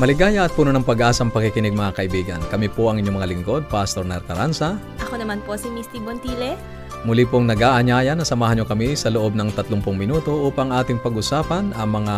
[0.00, 2.40] Maligaya at puno ng pag-asang pakikinig mga kaibigan.
[2.48, 4.80] Kami po ang inyong mga lingkod, Pastor Nar Caranza.
[4.96, 6.56] Ako naman po si Misty Bontile.
[7.04, 11.76] Muli pong nag-aanyaya na samahan nyo kami sa loob ng 30 minuto upang ating pag-usapan
[11.76, 12.16] ang mga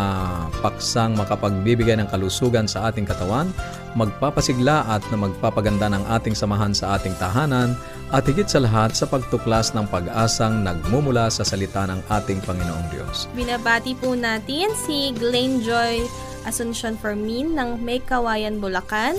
[0.62, 3.50] paksang makapagbibigay ng kalusugan sa ating katawan,
[3.98, 7.74] magpapasigla at na magpapaganda ng ating samahan sa ating tahanan,
[8.14, 13.26] at higit sa lahat sa pagtuklas ng pag-asang nagmumula sa salita ng ating Panginoong Diyos.
[13.34, 19.14] Binabati po natin si Glenn Joy Asuncion Fermin ng May Kawayan, Bulacan.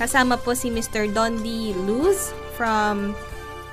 [0.00, 1.08] Kasama po si Mr.
[1.12, 3.12] Dondi Luz from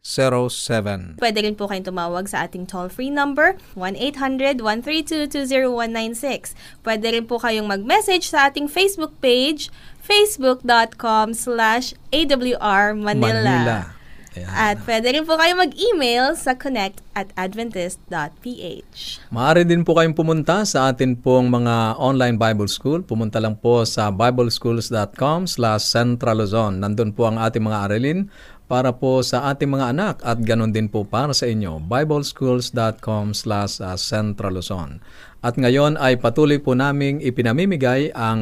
[0.06, 1.18] 0968-8536-607.
[1.18, 6.54] Pwede rin po kayong tumawag sa ating toll-free number, 1-800-132-20196.
[6.86, 9.74] Pwede rin po kayong mag-message sa ating Facebook page,
[10.06, 13.18] facebook.com slash awrmanila.
[13.18, 13.98] Manila.
[14.36, 14.52] Ayan.
[14.52, 19.00] At pwede rin po kayo mag-email sa connect at adventist.ph.
[19.32, 23.00] Maaari din po kayong pumunta sa atin pong mga online Bible School.
[23.00, 26.84] Pumunta lang po sa bibleschools.com slash centraluzon.
[26.84, 28.28] Nandun po ang ating mga aralin
[28.66, 31.78] para po sa ating mga anak at ganon din po para sa inyo.
[31.86, 35.02] bibleschools.com slash centraluzon.
[35.46, 38.42] At ngayon ay patuloy po naming ipinamimigay ang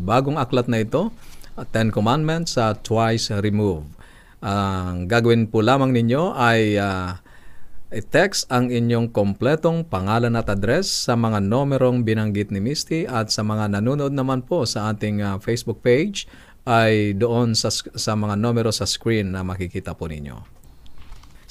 [0.00, 1.12] bagong aklat na ito,
[1.68, 3.84] Ten Commandments sa Twice Remove.
[4.40, 7.20] Ang gagawin po lamang ninyo ay ah,
[7.92, 13.44] i-text ang inyong kompletong pangalan at address sa mga nomerong binanggit ni Misty at sa
[13.44, 16.24] mga nanonood naman po sa ating ah, Facebook page
[16.62, 20.62] ay doon sa, sa mga numero sa screen na makikita po ninyo.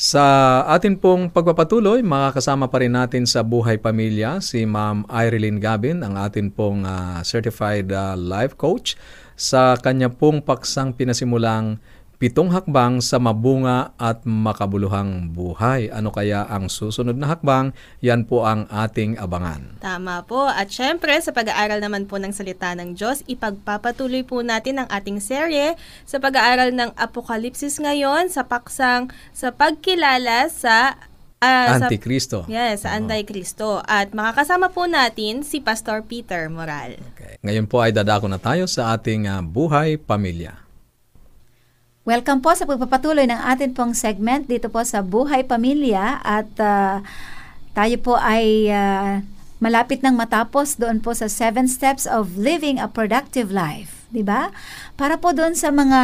[0.01, 0.25] Sa
[0.65, 6.17] atin pong pagpapatuloy, makakasama pa rin natin sa Buhay Pamilya si Ma'am Irene Gabin, ang
[6.17, 8.97] atin pong ah, certified ah, life coach
[9.37, 11.77] sa kanya pong paksang pinasimulang
[12.21, 15.89] pitong hakbang sa mabunga at makabuluhang buhay.
[15.89, 17.73] Ano kaya ang susunod na hakbang?
[18.05, 19.81] Yan po ang ating abangan.
[19.81, 20.45] Tama po.
[20.45, 25.17] At syempre, sa pag-aaral naman po ng salita ng Diyos, ipagpapatuloy po natin ang ating
[25.17, 25.73] serye
[26.05, 31.01] sa pag-aaral ng Apokalipsis ngayon sa paksang sa pagkilala sa
[31.41, 32.45] sa- Antikristo.
[32.45, 33.81] Yes, sa Antikristo.
[33.89, 37.01] At makakasama po natin si Pastor Peter Moral.
[37.17, 37.41] Okay.
[37.41, 40.61] Ngayon po ay dadako na tayo sa ating ah, buhay pamilya.
[42.01, 47.05] Welcome po sa pagpapatuloy ng atin pong segment dito po sa Buhay Pamilya at ah,
[47.77, 49.21] tayo po ay ah,
[49.61, 54.49] malapit nang matapos doon po sa seven steps of living a productive life, di ba?
[54.97, 56.01] Para po doon sa mga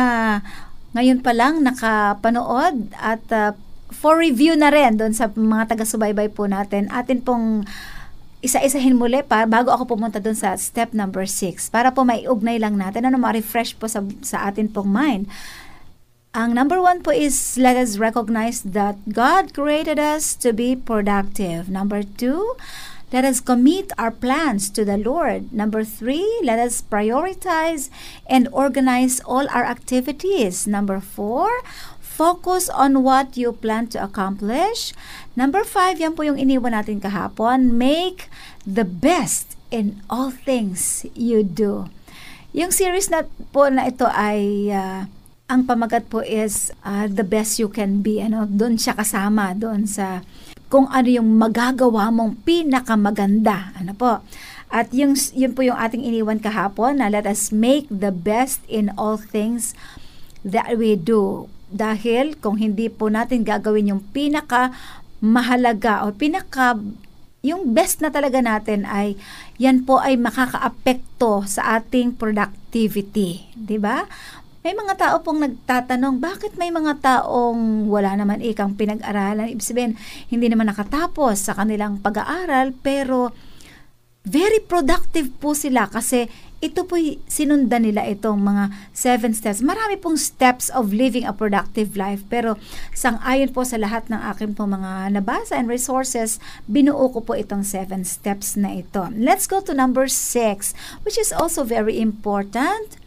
[0.94, 3.58] ngayon pa lang nakapanood at ah,
[3.90, 7.66] for review na rin doon sa mga taga-subaybay po natin, atin pong
[8.46, 12.78] isa-isahin muli pa bago ako pumunta doon sa step number 6 para po maiugnay lang
[12.78, 15.26] natin ano ma-refresh po sa, sa atin pong mind.
[16.38, 21.66] Ang number one po is let us recognize that God created us to be productive.
[21.66, 22.54] Number two,
[23.10, 25.50] let us commit our plans to the Lord.
[25.50, 27.90] Number three, let us prioritize
[28.30, 30.70] and organize all our activities.
[30.70, 31.50] Number four,
[32.06, 34.94] focus on what you plan to accomplish.
[35.34, 37.74] Number five, yan po yung iniwan natin kahapon.
[37.74, 38.30] Make
[38.62, 41.90] the best in all things you do.
[42.54, 45.10] Yung series na po na ito ay ah,
[45.48, 48.20] ang pamagat po is ah, the best you can be.
[48.20, 50.22] Ano, doon siya kasama doon sa
[50.68, 53.72] kung ano yung magagawa mong pinakamaganda.
[53.80, 54.20] Ano po?
[54.68, 58.92] At yung, yun po yung ating iniwan kahapon na let us make the best in
[59.00, 59.72] all things
[60.44, 61.48] that we do.
[61.72, 64.76] Dahil kung hindi po natin gagawin yung pinaka
[65.24, 66.76] mahalaga o pinaka
[67.40, 69.16] yung best na talaga natin ay
[69.56, 74.04] yan po ay makakaapekto sa ating productivity, 'di ba?
[74.68, 79.56] May mga tao pong nagtatanong, bakit may mga taong wala naman ikang pinag-aralan?
[79.56, 79.96] Ibig sabihin,
[80.28, 83.32] hindi naman nakatapos sa kanilang pag-aaral, pero
[84.28, 86.28] very productive po sila kasi
[86.60, 87.00] ito po
[87.32, 89.64] sinundan nila itong mga seven steps.
[89.64, 92.60] Marami pong steps of living a productive life pero
[92.92, 97.64] sang-ayon po sa lahat ng aking po mga nabasa and resources, binuo ko po itong
[97.64, 99.08] seven steps na ito.
[99.16, 100.76] Let's go to number six,
[101.08, 103.07] which is also very important.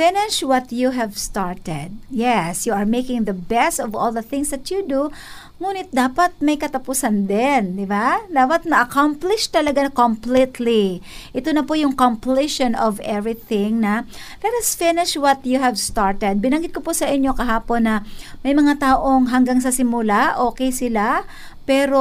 [0.00, 2.00] Finish what you have started.
[2.08, 5.12] Yes, you are making the best of all the things that you do
[5.60, 8.24] Ngunit dapat may katapusan din, di ba?
[8.32, 11.04] Dapat na-accomplish talaga completely.
[11.36, 14.08] Ito na po yung completion of everything na
[14.40, 16.40] let us finish what you have started.
[16.40, 18.08] Binanggit ko po sa inyo kahapon na
[18.40, 21.28] may mga taong hanggang sa simula, okay sila,
[21.68, 22.00] pero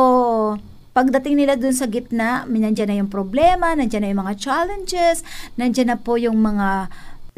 [0.95, 5.19] pagdating nila dun sa gitna, nandiyan na yung problema, nandiyan na yung mga challenges,
[5.59, 6.87] nandiyan na po yung mga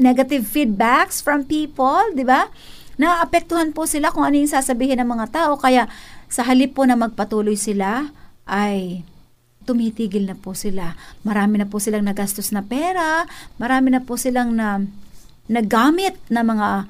[0.01, 2.49] negative feedbacks from people, di ba?
[2.97, 5.51] Naapektuhan po sila kung ano yung sasabihin ng mga tao.
[5.61, 5.85] Kaya
[6.27, 8.09] sa halip po na magpatuloy sila,
[8.49, 9.05] ay
[9.63, 10.97] tumitigil na po sila.
[11.21, 13.29] Marami na po silang nagastos na pera,
[13.61, 14.81] marami na po silang na
[15.45, 16.89] nagamit na mga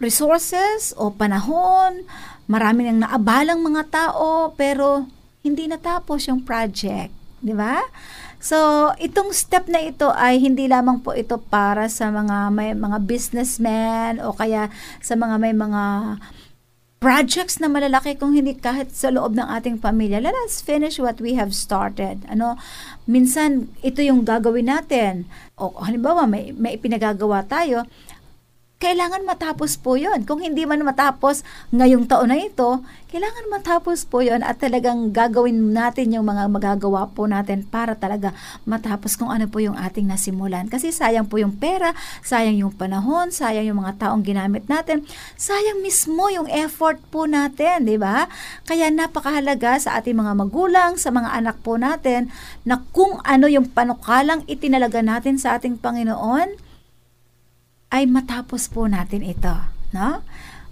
[0.00, 2.04] resources o panahon,
[2.48, 5.06] marami nang naabalang mga tao, pero
[5.40, 7.12] hindi natapos yung project.
[7.40, 7.80] Di ba?
[8.40, 13.04] So, itong step na ito ay hindi lamang po ito para sa mga may mga
[13.04, 14.72] businessmen o kaya
[15.04, 16.16] sa mga may mga
[17.00, 20.24] projects na malalaki kung hindi kahit sa loob ng ating pamilya.
[20.24, 22.24] Let us finish what we have started.
[22.32, 22.56] Ano,
[23.04, 25.28] minsan ito yung gagawin natin.
[25.60, 27.84] O halimbawa may may ipinagagawa tayo,
[28.80, 30.24] kailangan matapos po yon.
[30.24, 32.80] Kung hindi man matapos ngayong taon na ito,
[33.12, 38.32] kailangan matapos po yon at talagang gagawin natin yung mga magagawa po natin para talaga
[38.64, 40.64] matapos kung ano po yung ating nasimulan.
[40.64, 41.92] Kasi sayang po yung pera,
[42.24, 45.04] sayang yung panahon, sayang yung mga taong ginamit natin,
[45.36, 48.32] sayang mismo yung effort po natin, di ba?
[48.64, 52.32] Kaya napakahalaga sa ating mga magulang, sa mga anak po natin,
[52.64, 56.69] na kung ano yung panukalang itinalaga natin sa ating Panginoon,
[57.90, 59.52] ay matapos po natin ito,
[59.90, 60.22] no?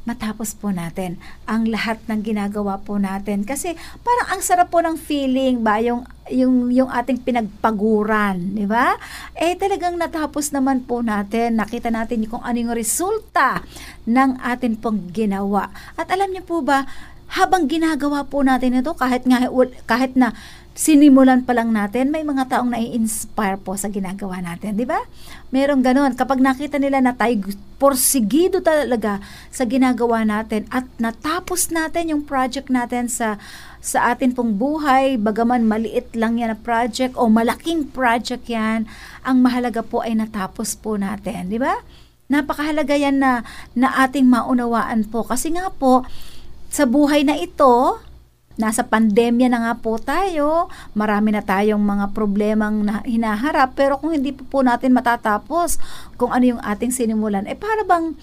[0.08, 4.96] Matapos po natin ang lahat ng ginagawa po natin kasi parang ang sarap po ng
[4.96, 8.96] feeling ba yung yung yung ating pinagpaguran, di ba?
[9.36, 13.60] Eh talagang natapos naman po natin, nakita natin kung ano yung resulta
[14.08, 15.68] ng atin pong ginawa.
[16.00, 16.88] At alam niyo po ba,
[17.28, 19.52] habang ginagawa po natin ito kahit nga
[19.84, 20.32] kahit na
[20.78, 25.02] sinimulan pa lang natin, may mga taong nai-inspire po sa ginagawa natin, di ba?
[25.50, 26.14] Merong ganun.
[26.14, 27.50] Kapag nakita nila na tayo
[27.82, 29.18] porsigido talaga
[29.50, 33.42] sa ginagawa natin at natapos natin yung project natin sa
[33.82, 38.86] sa atin pong buhay, bagaman maliit lang yan na project o malaking project yan,
[39.26, 41.74] ang mahalaga po ay natapos po natin, di ba?
[42.30, 43.42] Napakahalaga yan na,
[43.74, 45.26] na ating maunawaan po.
[45.26, 46.06] Kasi nga po,
[46.68, 48.02] sa buhay na ito,
[48.58, 54.12] nasa pandemya na nga po tayo, marami na tayong mga problemang na hinaharap, pero kung
[54.12, 55.78] hindi po, po natin matatapos
[56.18, 58.18] kung ano yung ating sinimulan, eh para bang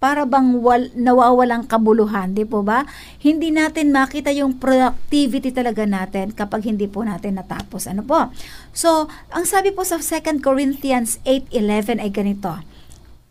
[0.00, 2.88] para bang wal, nawawalang kabuluhan, di po ba?
[3.20, 7.84] Hindi natin makita yung productivity talaga natin kapag hindi po natin natapos.
[7.84, 8.32] Ano po?
[8.72, 12.48] So, ang sabi po sa 2 Corinthians 8.11 ay ganito.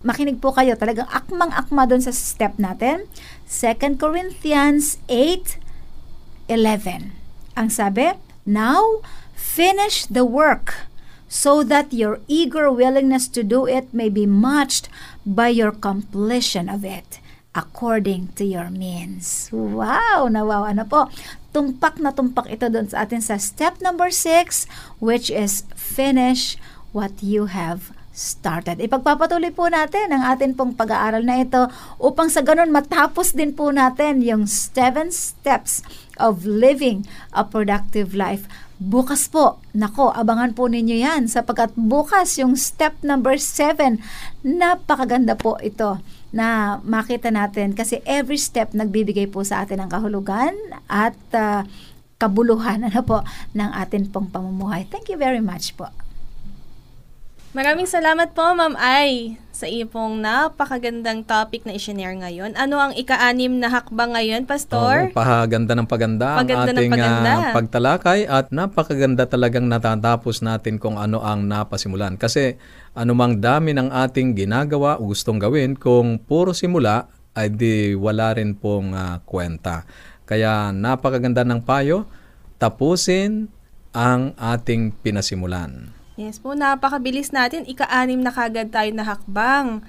[0.06, 3.10] Makinig po kayo, talagang akmang-akma doon sa step natin.
[3.50, 5.69] 2 Corinthians 8
[6.50, 7.14] 11.
[7.54, 9.06] Ang sabi, Now,
[9.38, 10.90] finish the work
[11.30, 14.90] so that your eager willingness to do it may be matched
[15.22, 17.22] by your completion of it
[17.54, 19.50] according to your means.
[19.54, 20.30] Wow!
[20.30, 21.10] Nawaw, ano po?
[21.54, 24.66] Tumpak na tumpak ito doon sa atin sa step number 6,
[25.02, 26.58] which is finish
[26.94, 28.84] what you have started.
[28.84, 33.72] Ipagpapatuloy po natin ang atin pong pag-aaral na ito upang sa ganun matapos din po
[33.72, 35.80] natin yung seven steps
[36.20, 38.44] of living a productive life.
[38.80, 44.00] Bukas po, nako, abangan po ninyo yan sapagkat bukas yung step number 7,
[44.44, 46.00] napakaganda po ito
[46.32, 50.56] na makita natin kasi every step nagbibigay po sa atin ng kahulugan
[50.88, 51.68] at uh,
[52.20, 53.24] kabuluhan ano po
[53.56, 54.88] ng atin pong pamumuhay.
[54.88, 55.92] Thank you very much po.
[57.50, 62.54] Maraming salamat po, Ma'am Ay, sa iyo pong napakagandang topic na i-share ngayon.
[62.54, 65.10] Ano ang ika-anim na hakbang ngayon, Pastor?
[65.10, 67.32] Oo, pahaganda ng paganda, Paganda ang ng ating paganda.
[67.34, 72.22] ah, pagtalakay at napakaganda talagang natatapos natin kung ano ang napasimulan.
[72.22, 72.54] Kasi
[72.94, 78.54] anumang dami ng ating ginagawa o gustong gawin, kung puro simula, ay di wala rin
[78.54, 79.90] pong ah, kwenta.
[80.30, 82.06] Kaya napakaganda ng payo,
[82.62, 83.50] tapusin
[83.90, 85.98] ang ating pinasimulan.
[86.20, 87.64] Yes po, napakabilis natin.
[87.64, 89.80] Ika-anim na kagad tayo na hakbang.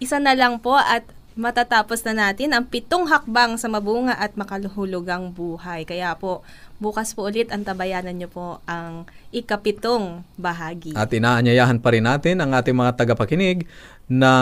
[0.00, 1.04] Isa na lang po at
[1.36, 5.84] matatapos na natin ang pitong hakbang sa mabunga at makaluhulugang buhay.
[5.84, 6.40] Kaya po,
[6.80, 9.04] bukas po ulit ang tabayanan niyo po ang
[9.36, 10.96] ikapitong bahagi.
[10.96, 13.68] At inaanyayahan pa rin natin ang ating mga tagapakinig
[14.08, 14.32] na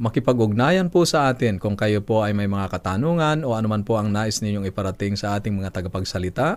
[0.00, 4.08] makipag-ugnayan po sa atin kung kayo po ay may mga katanungan o anuman po ang
[4.08, 6.56] nais ninyong iparating sa ating mga tagapagsalita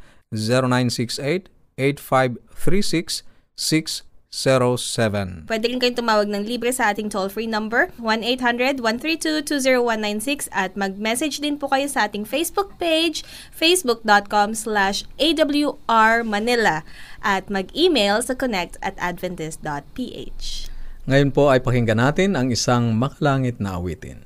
[4.32, 5.48] 0968-8536-607.
[5.48, 11.72] Pwede rin kayong tumawag ng libre sa ating toll-free number, 1-800-132-20196 at mag-message din po
[11.72, 13.24] kayo sa ating Facebook page,
[13.56, 16.84] facebook.com slash awrmanila
[17.24, 20.76] at mag-email sa connect at adventist.ph.
[21.06, 24.26] Ngayon po ay pakinggan natin ang isang makalangit na awitin.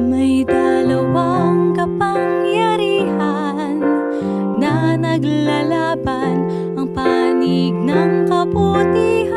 [0.00, 2.79] May dalawang kapangyarihan
[7.60, 9.29] panig ng kabutihan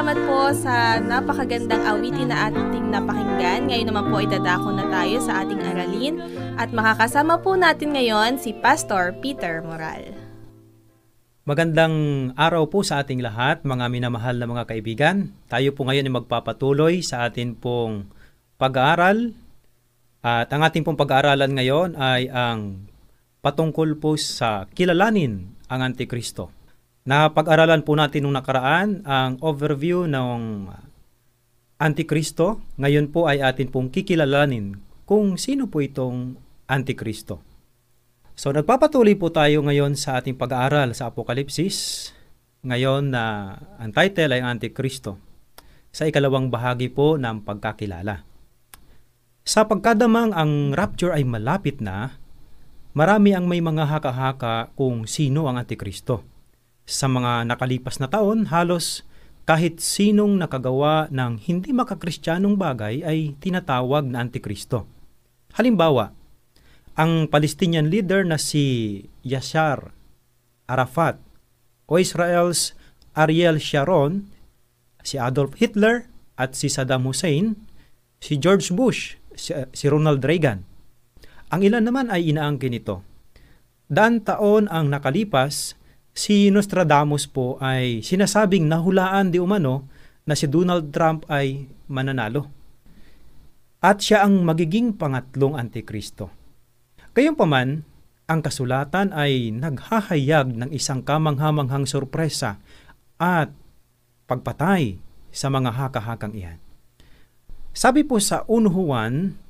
[0.00, 3.68] salamat po sa napakagandang awitin na ating napakinggan.
[3.68, 6.16] Ngayon naman po ay dadako na tayo sa ating aralin
[6.56, 10.16] at makakasama po natin ngayon si Pastor Peter Moral.
[11.44, 15.36] Magandang araw po sa ating lahat, mga minamahal na mga kaibigan.
[15.52, 18.08] Tayo po ngayon ay magpapatuloy sa atin pong
[18.56, 19.36] pag-aaral.
[20.24, 22.88] At ang ating pong pag-aaralan ngayon ay ang
[23.44, 26.59] patungkol po sa kilalanin ang Antikristo.
[27.10, 30.70] Napag-aralan po natin nung nakaraan ang overview ng
[31.82, 32.62] Antikristo.
[32.78, 34.78] Ngayon po ay atin pong kikilalanin
[35.10, 36.38] kung sino po itong
[36.70, 37.42] Antikristo.
[38.38, 42.14] So nagpapatuloy po tayo ngayon sa ating pag-aaral sa Apokalipsis.
[42.62, 45.18] Ngayon na ang title ay Antikristo.
[45.90, 48.22] Sa ikalawang bahagi po ng pagkakilala.
[49.42, 52.14] Sa pagkadamang ang rapture ay malapit na,
[52.94, 56.29] marami ang may mga haka-haka kung sino ang Antikristo.
[56.86, 59.06] Sa mga nakalipas na taon, halos
[59.48, 64.86] kahit sinong nakagawa ng hindi makakristyanong bagay ay tinatawag na Antikristo.
[65.58, 66.14] Halimbawa,
[66.94, 69.90] ang Palestinian leader na si Yashar
[70.70, 71.18] Arafat
[71.90, 72.78] o Israel's
[73.18, 74.30] Ariel Sharon,
[75.02, 76.06] si Adolf Hitler
[76.38, 77.58] at si Saddam Hussein,
[78.22, 80.62] si George Bush, si, si Ronald Reagan.
[81.50, 83.02] Ang ilan naman ay inaangkin nito.
[83.90, 85.74] Daan taon ang nakalipas,
[86.20, 89.88] si Nostradamus po ay sinasabing nahulaan di umano
[90.28, 92.52] na si Donald Trump ay mananalo.
[93.80, 96.28] at siya ang magiging pangatlong antikristo.
[97.16, 97.80] Gayunpaman,
[98.28, 102.60] ang kasulatan ay naghahayag ng isang kamanghamanghang sorpresa
[103.16, 103.48] at
[104.28, 105.00] pagpatay
[105.32, 106.60] sa mga haka-hakang iyan.
[107.72, 109.40] Sabi po sa 1 Juan,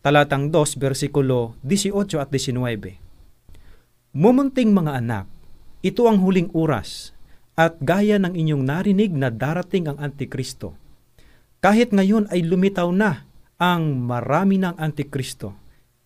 [0.00, 5.35] talatang 2, versikulo 18 at 19, Mumunting mga anak,
[5.86, 7.14] ito ang huling oras,
[7.54, 10.74] at gaya ng inyong narinig na darating ang Antikristo.
[11.62, 13.22] Kahit ngayon ay lumitaw na
[13.56, 15.56] ang marami ng Antikristo.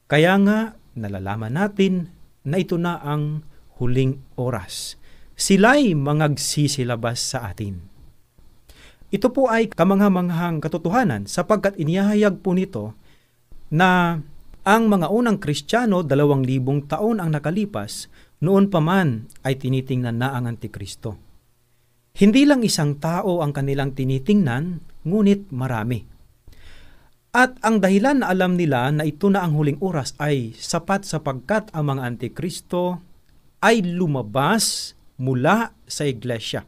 [0.07, 2.13] Kaya nga, nalalaman natin
[2.47, 3.43] na ito na ang
[3.81, 5.01] huling oras.
[5.35, 7.81] Sila'y mangagsisilabas sa atin.
[9.11, 12.95] Ito po ay kamanghamanghang katotohanan sapagkat inihahayag po nito
[13.73, 14.21] na
[14.63, 18.07] ang mga unang Kristiyano dalawang libong taon ang nakalipas,
[18.41, 21.17] noon pa man ay tinitingnan na ang Antikristo.
[22.17, 26.03] Hindi lang isang tao ang kanilang tinitingnan, ngunit marami.
[27.31, 31.71] At ang dahilan na alam nila na ito na ang huling oras ay sapat sapagkat
[31.71, 32.99] ang mga Antikristo
[33.63, 36.67] ay lumabas mula sa iglesia.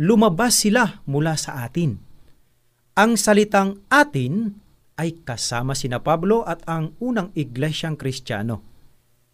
[0.00, 2.00] Lumabas sila mula sa atin.
[2.96, 4.56] Ang salitang atin
[4.96, 8.75] ay kasama sina Pablo at ang unang iglesyang kristyano.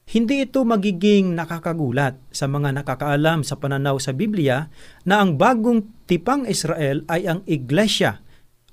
[0.09, 4.69] Hindi ito magiging nakakagulat sa mga nakakaalam sa pananaw sa Biblia
[5.07, 8.21] na ang bagong tipang Israel ay ang iglesia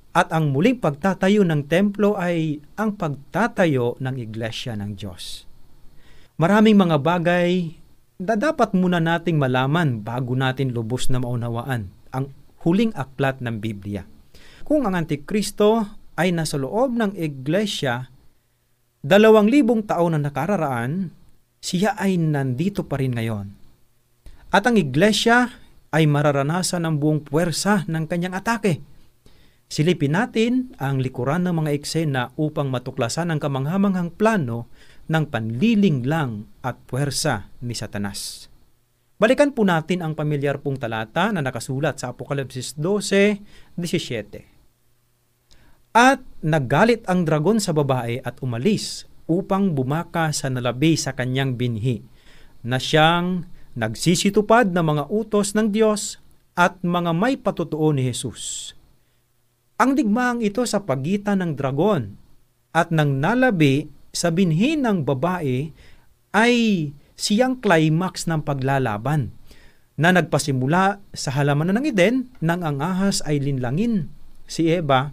[0.10, 5.46] at ang muling pagtatayo ng templo ay ang pagtatayo ng iglesia ng Diyos.
[6.42, 7.78] Maraming mga bagay
[8.20, 14.04] na dapat muna nating malaman bago natin lubos na maunawaan ang huling aklat ng Biblia.
[14.68, 15.88] Kung ang Antikristo
[16.20, 18.12] ay nasa loob ng iglesia,
[19.00, 21.16] dalawang libong taon na nakararaan,
[21.60, 23.52] siya ay nandito pa rin ngayon.
[24.50, 25.54] At ang iglesia
[25.94, 28.82] ay mararanasan ng buong puwersa ng kanyang atake.
[29.70, 34.66] Silipin natin ang likuran ng mga eksena upang matuklasan ang kamanghamanghang plano
[35.10, 38.50] ng panliling lang at puwersa ni Satanas.
[39.20, 44.48] Balikan po natin ang pamilyar pong talata na nakasulat sa Apokalipsis 12:17.
[45.92, 52.02] At naggalit ang dragon sa babae at umalis upang bumaka sa nalabi sa kanyang binhi,
[52.66, 53.46] na siyang
[53.78, 56.18] nagsisitupad ng mga utos ng Diyos
[56.58, 58.74] at mga may patutuo ni Jesus.
[59.80, 62.20] Ang digmaang ito sa pagitan ng dragon
[62.76, 65.72] at ng nalabi sa binhi ng babae
[66.36, 66.56] ay
[67.16, 69.32] siyang climax ng paglalaban
[70.00, 74.12] na nagpasimula sa halamanan ng Eden nang ang ahas ay linlangin
[74.48, 75.12] si Eva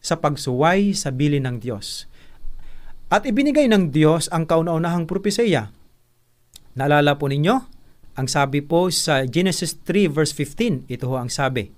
[0.00, 2.09] sa pagsuway sa bili ng Diyos.
[3.10, 5.74] At ibinigay ng Diyos ang kauna-unahang propesya.
[6.78, 7.56] Naalala po ninyo?
[8.14, 11.74] Ang sabi po sa Genesis 3 verse 15, ito ho ang sabi,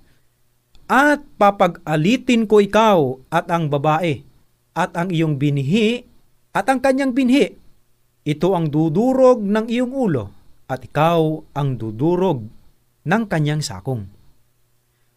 [0.85, 4.21] At papag-alitin ko ikaw at ang babae,
[4.77, 6.05] at ang iyong binhi,
[6.53, 7.49] at ang kanyang binhi.
[8.29, 10.29] Ito ang dudurog ng iyong ulo,
[10.69, 12.45] at ikaw ang dudurog
[13.09, 14.05] ng kanyang sakong.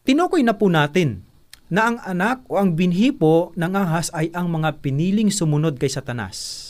[0.08, 1.25] Tinukoy na po natin
[1.66, 5.90] na ang anak o ang binhi po ng ahas ay ang mga piniling sumunod kay
[5.90, 6.62] Satanas.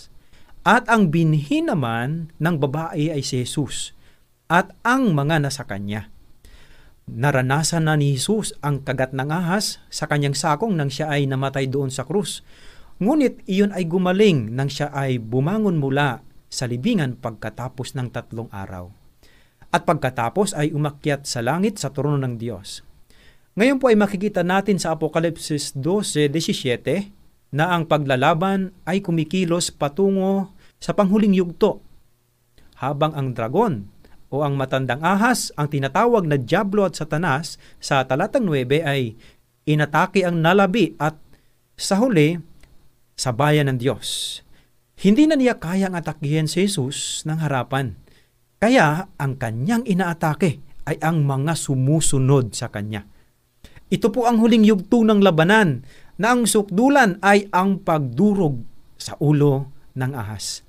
[0.67, 3.93] At ang binhi naman ng babae ay si Jesus
[4.49, 6.11] at ang mga nasa kanya.
[7.07, 11.71] Naranasan na ni Jesus ang kagat ng ahas sa kanyang sakong nang siya ay namatay
[11.71, 12.43] doon sa krus.
[12.99, 18.91] Ngunit iyon ay gumaling nang siya ay bumangon mula sa libingan pagkatapos ng tatlong araw.
[19.71, 22.86] At pagkatapos ay umakyat sa langit sa trono ng Diyos.
[23.57, 27.09] Ngayon po ay makikita natin sa Apokalipsis 12.17
[27.57, 31.81] na ang paglalaban ay kumikilos patungo sa panghuling yugto.
[32.77, 33.89] Habang ang dragon
[34.29, 39.17] o ang matandang ahas, ang tinatawag na Diablo at Satanas sa talatang 9 ay
[39.65, 41.17] inatake ang nalabi at
[41.81, 42.37] sa huli,
[43.17, 44.41] sa bayan ng Diyos.
[45.01, 47.97] Hindi na niya kayang atakihin si Jesus ng harapan.
[48.61, 53.16] Kaya ang kanyang inaatake ay ang mga sumusunod sa kanya.
[53.87, 55.87] Ito po ang huling yugto ng labanan
[56.19, 58.59] na ang sukdulan ay ang pagdurog
[58.99, 60.67] sa ulo ng ahas.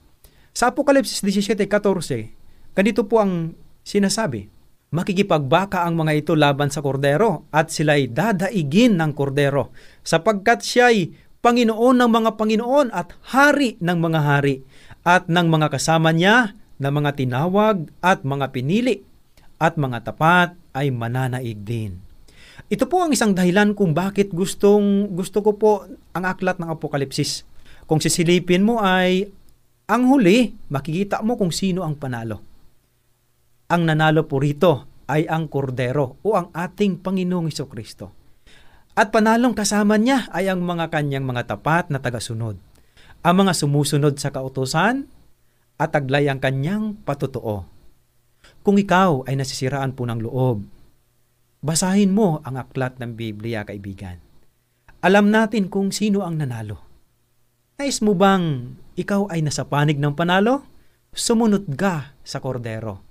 [0.54, 4.54] Sa Apokalipsis 17.14, ganito po ang sinasabi,
[4.88, 11.12] Makikipagbaka ang mga ito laban sa kordero at sila'y dadaigin ng kordero sapagkat siya'y
[11.44, 14.56] Panginoon ng mga Panginoon at Hari ng mga Hari
[15.04, 19.04] at ng mga kasama niya na mga tinawag at mga pinili
[19.60, 22.07] at mga tapat ay mananaig din.
[22.68, 25.72] Ito po ang isang dahilan kung bakit gustong gusto ko po
[26.12, 27.48] ang aklat ng Apokalipsis.
[27.88, 29.32] Kung sisilipin mo ay
[29.88, 32.44] ang huli, makikita mo kung sino ang panalo.
[33.72, 38.12] Ang nanalo po rito ay ang kordero o ang ating Panginoong Kristo.
[39.00, 42.60] At panalong kasama niya ay ang mga kanyang mga tapat na tagasunod.
[43.24, 45.08] Ang mga sumusunod sa kautosan
[45.80, 47.64] at taglay ang kanyang patutuo.
[48.60, 50.68] Kung ikaw ay nasisiraan po ng loob,
[51.62, 54.22] basahin mo ang aklat ng Biblia, kaibigan.
[55.02, 56.82] Alam natin kung sino ang nanalo.
[57.78, 60.66] Nais mo bang ikaw ay nasa panig ng panalo?
[61.14, 63.06] Sumunod ka sa kordero.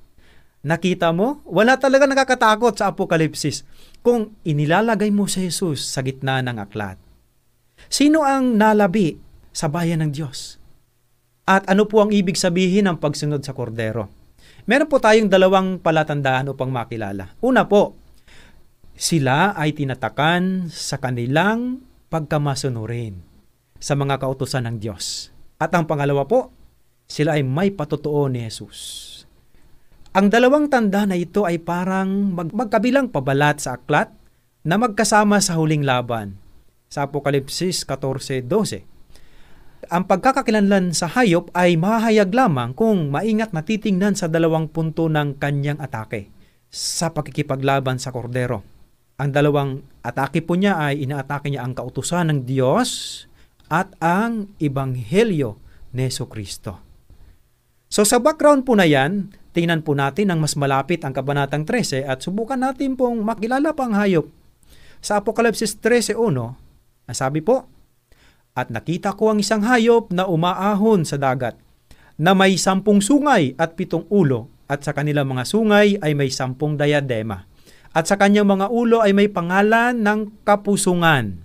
[0.67, 3.63] Nakita mo, wala talaga nakakatakot sa Apokalipsis
[4.03, 6.99] kung inilalagay mo si Jesus sa gitna ng aklat.
[7.87, 9.15] Sino ang nalabi
[9.55, 10.59] sa bayan ng Diyos?
[11.47, 14.11] At ano po ang ibig sabihin ng pagsunod sa kordero?
[14.67, 17.39] Meron po tayong dalawang palatandaan upang makilala.
[17.39, 17.95] Una po,
[18.97, 23.21] sila ay tinatakan sa kanilang pagkamasunurin
[23.77, 25.29] sa mga kautusan ng Diyos.
[25.61, 26.49] At ang pangalawa po,
[27.05, 29.05] sila ay may patutuo ni Jesus.
[30.17, 34.09] Ang dalawang tanda na ito ay parang mag- magkabilang pabalat sa aklat
[34.65, 36.41] na magkasama sa huling laban
[36.89, 39.93] sa Apokalipsis 14.12.
[39.93, 45.37] Ang pagkakakilanlan sa hayop ay mahahayag lamang kung maingat na titingnan sa dalawang punto ng
[45.37, 46.33] kanyang atake
[46.73, 48.76] sa pakikipaglaban sa kordero.
[49.17, 53.25] Ang dalawang atake po niya ay inaatake niya ang kautusan ng Diyos
[53.73, 55.57] at ang Ebanghelyo
[55.97, 56.85] ni Yeso Kristo.
[57.89, 62.05] So sa background po na yan, tingnan po natin ang mas malapit ang Kabanatang 13
[62.05, 64.29] at subukan natin pong makilala pa ang hayop.
[65.01, 66.21] Sa Apokalipsis 13.1,
[67.09, 67.65] nasabi po,
[68.53, 71.57] At nakita ko ang isang hayop na umaahon sa dagat,
[72.21, 76.77] na may sampung sungay at pitong ulo, at sa kanilang mga sungay ay may sampung
[76.77, 77.49] diadema.
[77.97, 81.41] At sa kanyang mga ulo ay may pangalan ng kapusungan.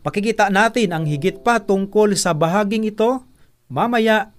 [0.00, 3.28] Pakikita natin ang higit pa tungkol sa bahaging ito
[3.68, 4.32] mamaya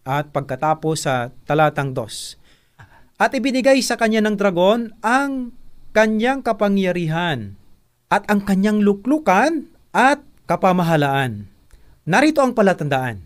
[0.00, 2.40] at pagkatapos sa talatang dos.
[3.20, 5.52] At ibinigay sa kanya ng dragon ang
[5.92, 7.56] kanyang kapangyarihan
[8.08, 11.52] at ang kanyang luklukan at kapamahalaan.
[12.08, 13.24] Narito ang palatandaan.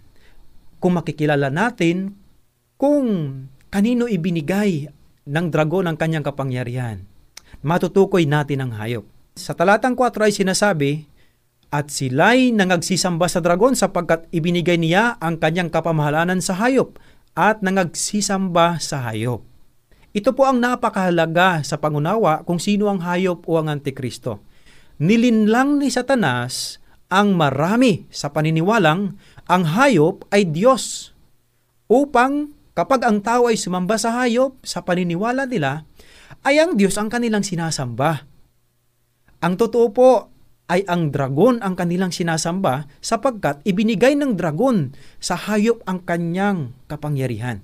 [0.82, 2.16] Kung makikilala natin
[2.74, 3.06] kung
[3.70, 4.90] kanino ibinigay
[5.30, 7.09] ng dragon ang kanyang kapangyarihan,
[7.60, 9.04] matutukoy natin ang hayop.
[9.36, 11.10] Sa talatang 4 ay sinasabi,
[11.70, 16.98] at sila'y nangagsisamba sa dragon sapagkat ibinigay niya ang kanyang kapamahalanan sa hayop
[17.38, 19.46] at nangagsisamba sa hayop.
[20.10, 24.42] Ito po ang napakahalaga sa pangunawa kung sino ang hayop o ang antikristo.
[24.98, 29.14] Nilinlang ni Satanas ang marami sa paniniwalang
[29.46, 31.14] ang hayop ay Diyos
[31.86, 35.86] upang kapag ang tao ay sumamba sa hayop sa paniniwala nila,
[36.46, 38.24] ay ang Diyos ang kanilang sinasamba.
[39.40, 40.10] Ang totoo po
[40.70, 47.58] ay ang dragon ang kanilang sinasamba sapagkat ibinigay ng dragon sa hayop ang kanyang kapangyarihan.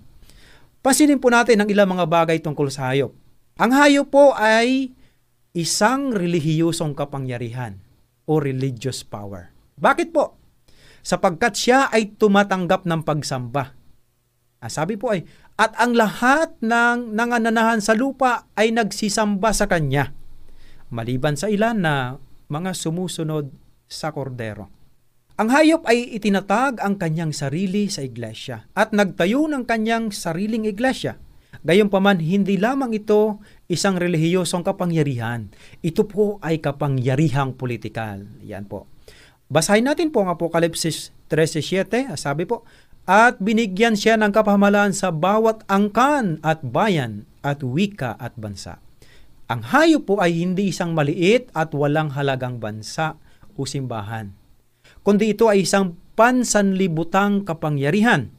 [0.83, 3.14] Pasinin po natin ang ilang mga bagay tungkol sa hayop.
[3.62, 4.90] Ang hayop po ay
[5.57, 7.79] isang relihiyosong kapangyarihan
[8.26, 9.55] o religious power.
[9.79, 10.37] Bakit po?
[11.07, 13.72] Sapagkat siya ay tumatanggap ng pagsamba.
[14.59, 15.22] Ah, sabi po ay,
[15.57, 20.12] at ang lahat ng nangananahan sa lupa ay nagsisamba sa kanya.
[20.92, 22.21] Maliban sa ilan na
[22.53, 23.51] mga sumusunod
[23.88, 24.69] sa kordero.
[25.37, 31.21] Ang hayop ay itinatag ang kanyang sarili sa iglesia at nagtayo ng kanyang sariling iglesia.
[31.61, 35.51] Gayunpaman, hindi lamang ito isang relihiyosong kapangyarihan.
[35.85, 38.29] Ito po ay kapangyarihang politikal.
[38.45, 38.88] Yan po.
[39.47, 42.14] Basahin natin po ang Apokalipsis 13.7.
[42.19, 42.66] Sabi po,
[43.07, 48.83] At binigyan siya ng kapamalaan sa bawat angkan at bayan at wika at bansa.
[49.47, 53.14] Ang hayop po ay hindi isang maliit at walang halagang bansa
[53.55, 54.35] o simbahan,
[55.07, 58.35] kundi ito ay isang pansanlibutang kapangyarihan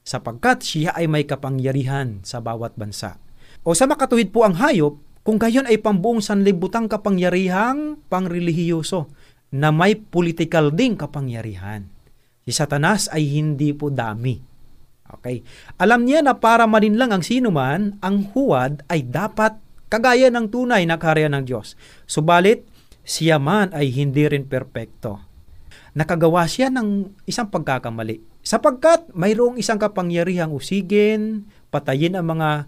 [0.00, 3.20] sapagkat siya ay may kapangyarihan sa bawat bansa.
[3.62, 9.12] O sa makatuwid po ang hayop, kung gayon ay pambuong sanlibutang kapangyarihang pangrelihiyoso
[9.52, 11.86] na may political ding kapangyarihan.
[12.50, 14.34] Si Satanas ay hindi po dami.
[15.06, 15.46] Okay?
[15.78, 19.54] Alam niya na para malinlang ang sinuman, ang huwad ay dapat
[19.86, 21.78] kagaya ng tunay na karya ng Diyos.
[22.10, 22.66] Subalit,
[23.06, 25.22] siya man ay hindi rin perpekto.
[25.94, 28.42] Nakagawa siya ng isang pagkakamali.
[28.42, 32.66] Sapagkat mayroong isang kapangyarihang usigin, patayin ang mga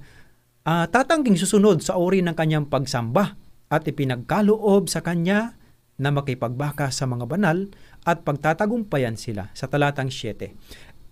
[0.63, 3.35] uh, tatangging susunod sa uri ng kanyang pagsamba
[3.67, 5.59] at ipinagkaloob sa kanya
[6.01, 7.69] na makipagbaka sa mga banal
[8.05, 10.53] at pagtatagumpayan sila sa talatang 7.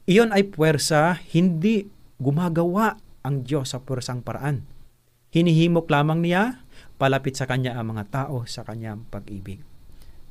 [0.08, 1.88] Iyon ay puwersa, hindi
[2.20, 4.80] gumagawa ang Diyos sa puwersang paraan
[5.30, 6.66] Hinihimok lamang niya,
[6.98, 9.62] palapit sa kanya ang mga tao sa kanyang pag-ibig.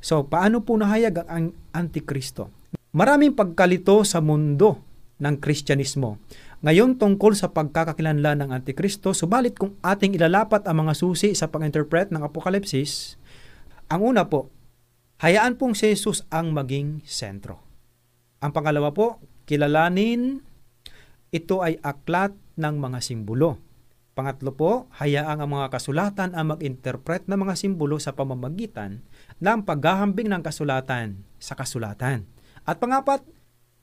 [0.04, 2.52] So, paano po nahayag ang Antikristo?
[2.92, 4.84] Maraming pagkalito sa mundo
[5.24, 6.20] ng Kristyanismo.
[6.60, 12.12] Ngayon tungkol sa pagkakakilanlan ng Antikristo, subalit kung ating ilalapat ang mga susi sa pag-interpret
[12.12, 13.16] ng Apokalipsis,
[13.90, 14.54] Ang una po,
[15.18, 17.58] hayaan pong si Jesus ang maging sentro.
[18.38, 19.18] Ang pangalawa po,
[19.50, 20.46] kilalanin
[21.34, 23.58] ito ay aklat ng mga simbolo.
[24.14, 29.02] Pangatlo po, hayaang ang mga kasulatan ang mag-interpret ng mga simbolo sa pamamagitan
[29.42, 32.30] ng paghahambing ng kasulatan sa kasulatan.
[32.70, 33.26] At pangapat,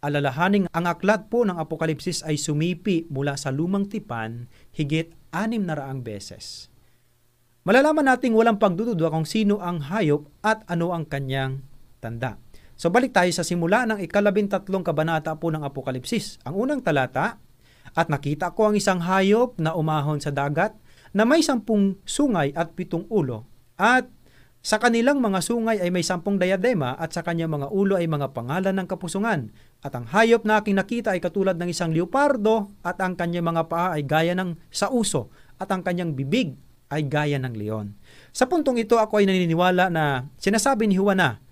[0.07, 5.75] alalahaning ang aklat po ng Apokalipsis ay sumipi mula sa lumang tipan higit anim na
[5.75, 6.71] raang beses.
[7.66, 11.66] Malalaman nating walang pagdududa kung sino ang hayop at ano ang kanyang
[11.98, 12.38] tanda.
[12.79, 16.38] So balik tayo sa simula ng ikalabintatlong kabanata po ng Apokalipsis.
[16.46, 17.42] Ang unang talata,
[17.98, 20.79] at nakita ko ang isang hayop na umahon sa dagat
[21.11, 24.07] na may sampung sungay at pitong ulo at
[24.62, 28.35] sa kanilang mga sungay ay may sampung diadema at sa kanyang mga ulo ay mga
[28.35, 29.55] pangalan ng kapusungan.
[29.83, 33.62] At ang hayop na aking nakita ay katulad ng isang leopardo at ang kanyang mga
[33.70, 36.59] paa ay gaya ng sauso at ang kanyang bibig
[36.90, 37.99] ay gaya ng leon.
[38.31, 41.42] Sa puntong ito ako ay naniniwala na sinasabi ni Juan na,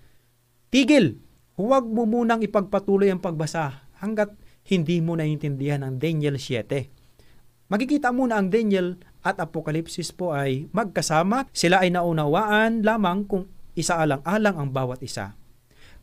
[0.71, 1.19] Tigil,
[1.59, 4.35] huwag mo munang ipagpatuloy ang pagbasa hanggat
[4.67, 7.69] hindi mo naiintindihan ang Daniel 7.
[7.69, 11.49] Magkikita muna ang Daniel at Apokalipsis po ay magkasama.
[11.49, 15.33] Sila ay naunawaan lamang kung isaalang-alang ang bawat isa.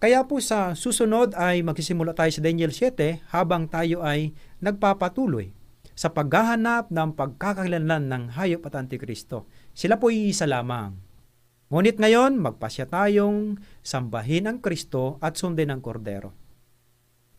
[0.03, 5.62] Kaya po sa susunod ay magsisimula tayo sa Daniel 7 habang tayo ay nagpapatuloy
[5.93, 9.49] sa paghahanap ng pagkakakilanlan ng hayop at antikristo.
[9.73, 10.97] Sila po iisa lamang.
[11.73, 16.43] Ngunit ngayon, magpasya tayong sambahin ang Kristo at sundin ang Kordero.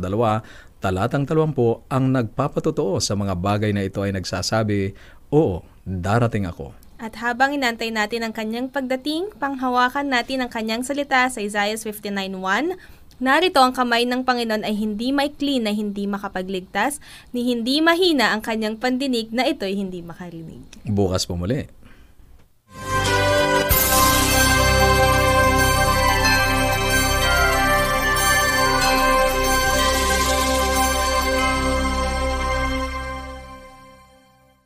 [0.83, 4.91] Talatang 20, ang nagpapatotoo sa mga bagay na ito ay nagsasabi,
[5.31, 6.75] Oo, darating ako.
[6.99, 12.75] At habang inantay natin ang kanyang pagdating, panghawakan natin ang kanyang salita sa Isaiah 59.1,
[13.23, 16.99] Narito ang kamay ng Panginoon ay hindi maikli na hindi makapagligtas,
[17.31, 20.59] ni hindi mahina ang kanyang pandinig na ito'y hindi makarinig.
[20.83, 21.79] Bukas po muli.